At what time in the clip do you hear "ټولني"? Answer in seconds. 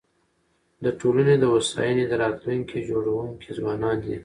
0.99-1.35